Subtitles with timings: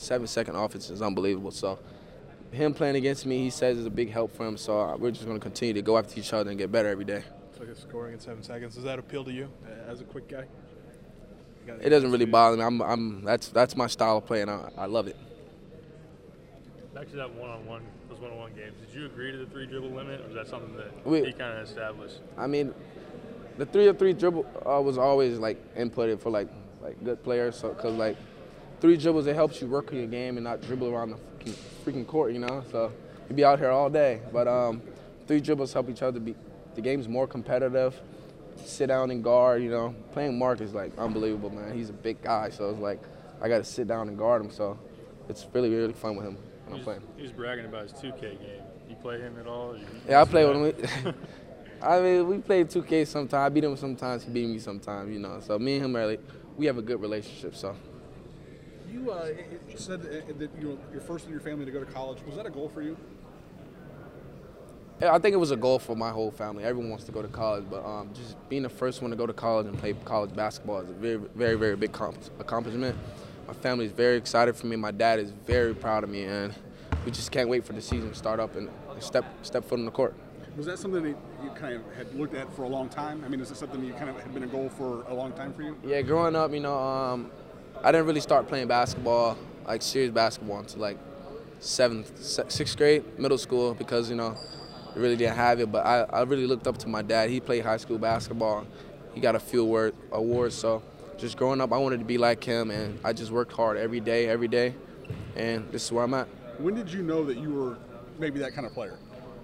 [0.00, 1.50] seven second offense is unbelievable.
[1.50, 1.78] So
[2.52, 4.56] him playing against me, he says is a big help for him.
[4.56, 7.04] So we're just going to continue to go after each other and get better every
[7.04, 7.22] day.
[7.56, 10.28] So I scoring in seven seconds does that appeal to you uh, as a quick
[10.28, 10.44] guy?
[11.82, 12.64] It doesn't really bother me.
[12.64, 15.16] I'm, I'm that's that's my style of play, and I, I love it.
[16.94, 18.74] Back to that one-on-one, those one-on-one games.
[18.84, 21.32] Did you agree to the three dribble limit, or was that something that We- he
[21.32, 22.18] kind of established?
[22.36, 22.74] I mean,
[23.58, 26.48] the three or three dribble uh, was always like inputted for like
[26.82, 27.56] like good players.
[27.56, 28.16] So because like
[28.80, 31.56] three dribbles, it helps you work on your game and not dribble around the freaking,
[31.84, 32.64] freaking court, you know.
[32.70, 32.92] So
[33.28, 34.82] you'd be out here all day, but um,
[35.26, 36.34] three dribbles help each other be.
[36.74, 38.00] The game's more competitive.
[38.64, 39.94] Sit down and guard, you know.
[40.12, 41.76] Playing Mark is like unbelievable, man.
[41.76, 43.02] He's a big guy, so it's like
[43.40, 44.50] I got to sit down and guard him.
[44.50, 44.78] So
[45.28, 47.00] it's really really fun with him when I'm playing.
[47.00, 48.62] was, he was bragging about his 2K game.
[48.88, 49.76] You play him at all?
[50.08, 51.14] Yeah, I play with him.
[51.82, 53.34] I mean, we play 2K sometimes.
[53.34, 54.24] I beat him sometimes.
[54.24, 55.40] He beat me sometimes, you know.
[55.40, 56.18] So me and him, really,
[56.56, 57.56] we have a good relationship.
[57.56, 57.74] So
[58.92, 59.28] You uh,
[59.76, 62.18] said that that you were your first in your family to go to college.
[62.26, 62.96] Was that a goal for you?
[65.02, 66.62] I think it was a goal for my whole family.
[66.62, 69.26] Everyone wants to go to college, but um, just being the first one to go
[69.26, 72.94] to college and play college basketball is a very, very, very big comp- accomplishment.
[73.46, 74.76] My family is very excited for me.
[74.76, 76.54] My dad is very proud of me, and
[77.06, 79.86] we just can't wait for the season to start up and step step foot on
[79.86, 80.14] the court.
[80.56, 83.24] Was that something that you kind of had looked at for a long time?
[83.24, 85.14] I mean, is it something that you kind of had been a goal for a
[85.14, 85.78] long time for you?
[85.82, 87.30] Yeah, growing up, you know, um,
[87.82, 90.98] I didn't really start playing basketball, like serious basketball, until like
[91.60, 94.36] seventh, sixth grade, middle school, because you know,
[94.94, 95.70] I really didn't have it.
[95.70, 97.30] But I, I really looked up to my dad.
[97.30, 98.66] He played high school basketball.
[99.14, 100.54] He got a few award, awards.
[100.54, 100.82] So
[101.18, 104.00] just growing up, I wanted to be like him, and I just worked hard every
[104.00, 104.74] day, every day,
[105.36, 106.28] and this is where I'm at.
[106.58, 107.78] When did you know that you were
[108.18, 108.98] maybe that kind of player?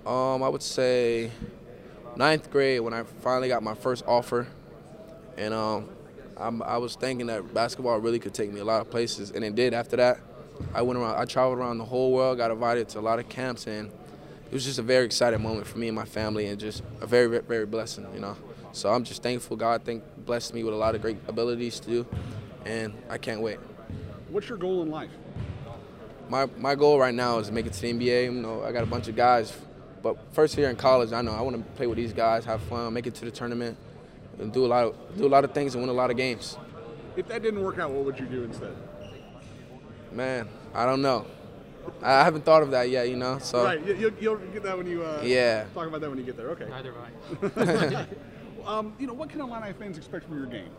[0.06, 1.30] Um, I would say
[2.16, 4.46] ninth grade when I finally got my first offer,
[5.36, 5.88] and um,
[6.38, 9.44] I'm, I was thinking that basketball really could take me a lot of places, and
[9.44, 9.72] it did.
[9.72, 10.20] After that,
[10.74, 11.16] I went around.
[11.16, 14.52] I traveled around the whole world, got invited to a lot of camps, and it
[14.52, 17.40] was just a very exciting moment for me and my family, and just a very,
[17.40, 18.36] very, blessing, you know.
[18.72, 19.56] So I'm just thankful.
[19.56, 22.06] God, think blessed me with a lot of great abilities to do,
[22.64, 23.58] and I can't wait.
[24.28, 25.10] What's your goal in life?
[26.28, 28.24] My my goal right now is to make it to the NBA.
[28.24, 29.56] You know, I got a bunch of guys,
[30.02, 32.60] but first here in college, I know I want to play with these guys, have
[32.62, 33.78] fun, make it to the tournament,
[34.38, 36.16] and do a lot of do a lot of things and win a lot of
[36.16, 36.56] games.
[37.16, 38.76] If that didn't work out, what would you do instead?
[40.12, 41.26] Man, I don't know.
[42.02, 43.08] I haven't thought of that yet.
[43.08, 45.64] You know, so right, you, you'll, you'll get that when you uh, Yeah.
[45.74, 46.50] talk about that when you get there.
[46.50, 46.66] Okay.
[46.68, 48.06] Neither have I.
[48.66, 50.70] Um, you know, what can Illini fans expect from your game?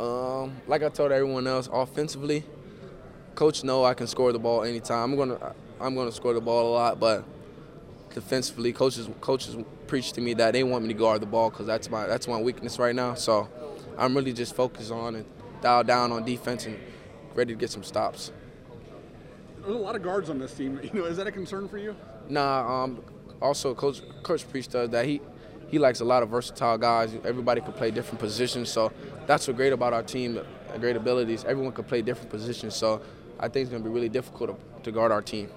[0.00, 2.42] Um, like I told everyone else, offensively,
[3.36, 5.12] coach know I can score the ball anytime.
[5.12, 7.24] I'm gonna I'm gonna score the ball a lot, but
[8.14, 11.66] defensively, coaches coaches preach to me that they want me to guard the ball because
[11.66, 13.14] that's my that's my weakness right now.
[13.14, 13.48] So
[13.96, 15.24] I'm really just focused on and
[15.60, 16.78] dial down on defense and
[17.34, 18.32] ready to get some stops.
[19.60, 20.80] There's a lot of guards on this team.
[20.92, 21.94] You know, is that a concern for you?
[22.28, 23.02] Nah, um,
[23.40, 25.04] also coach Coach Preach does that.
[25.04, 25.20] He
[25.68, 27.14] he likes a lot of versatile guys.
[27.24, 28.92] Everybody can play different positions, so
[29.26, 30.40] that's what's great about our team.
[30.80, 31.44] Great abilities.
[31.44, 33.00] Everyone can play different positions, so
[33.38, 35.50] I think it's gonna be really difficult to, to guard our team.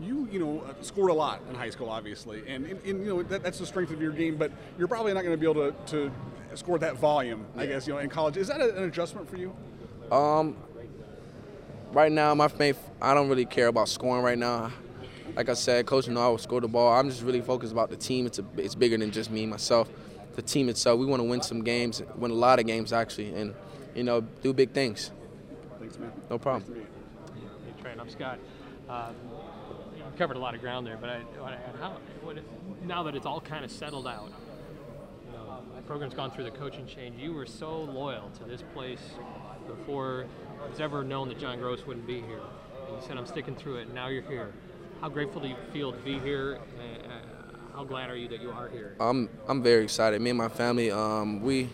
[0.00, 3.16] You, you know, uh, scored a lot in high school, obviously, and, and, and, you
[3.16, 4.36] know that, that's the strength of your game.
[4.36, 6.12] But you're probably not going to be able to, to
[6.56, 8.36] score that volume, I guess, you know, in college.
[8.36, 9.54] Is that a, an adjustment for you?
[10.12, 10.56] Um,
[11.92, 14.70] right now, my main, I don't really care about scoring right now.
[15.36, 16.92] Like I said, coach know I will score the ball.
[16.92, 18.26] I'm just really focused about the team.
[18.26, 19.88] It's a, it's bigger than just me myself.
[20.34, 20.98] The team itself.
[20.98, 23.54] We want to win some games, win a lot of games actually, and
[23.94, 25.10] you know do big things.
[25.78, 26.12] Thanks, man.
[26.30, 26.62] No problem.
[26.62, 27.48] Nice to meet you.
[27.66, 28.38] Hey, Trent, I'm Scott.
[28.88, 29.47] Um, you've
[30.18, 31.22] covered a lot of ground there, but I,
[31.80, 32.36] how, what,
[32.84, 34.32] now that it's all kind of settled out,
[35.24, 37.20] you know, the program's gone through the coaching change.
[37.20, 39.00] You were so loyal to this place
[39.68, 40.22] before
[40.64, 42.40] it was ever known that John Groce wouldn't be here.
[42.86, 44.52] And you said, I'm sticking through it, and now you're here.
[45.00, 46.58] How grateful do you feel to be here?
[46.76, 47.12] Uh, uh,
[47.76, 48.96] how glad are you that you are here?
[48.98, 50.20] I'm I'm very excited.
[50.20, 51.68] Me and my family, um, we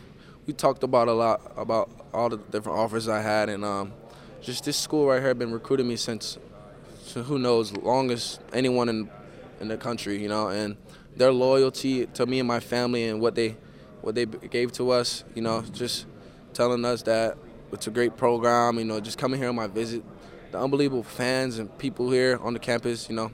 [0.46, 3.94] we talked about a lot about all the different offers I had, and um,
[4.42, 6.36] just this school right here has been recruiting me since,
[7.14, 9.08] so who knows, longest anyone in
[9.60, 10.76] in the country, you know, and
[11.14, 13.56] their loyalty to me and my family and what they
[14.00, 16.06] what they gave to us, you know, just
[16.54, 17.38] telling us that
[17.70, 20.02] it's a great program, you know, just coming here on my visit,
[20.50, 23.30] the unbelievable fans and people here on the campus, you know,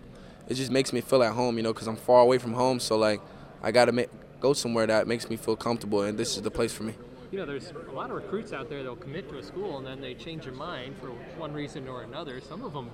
[0.46, 2.80] it just makes me feel at home, you know, because I'm far away from home.
[2.80, 3.22] So like,
[3.62, 4.10] I gotta make,
[4.40, 6.92] go somewhere that makes me feel comfortable, and this is the place for me.
[7.30, 9.86] You know, there's a lot of recruits out there that'll commit to a school and
[9.86, 11.06] then they change their mind for
[11.38, 12.40] one reason or another.
[12.40, 12.90] Some of them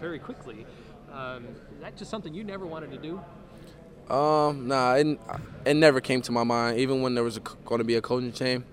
[0.00, 0.66] very quickly.
[1.12, 1.44] Um,
[1.74, 3.20] is that just something you never wanted to do?
[4.12, 5.18] Um, nah, it,
[5.64, 6.78] it never came to my mind.
[6.78, 8.64] Even when there was going to be a coaching change,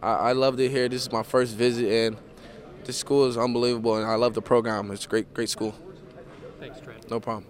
[0.00, 0.88] I, I loved it here.
[0.88, 2.16] This is my first visit, and
[2.84, 4.90] this school is unbelievable, and I love the program.
[4.90, 5.74] It's a great, great school.
[6.60, 7.10] Thanks, Trent.
[7.10, 7.46] No problem.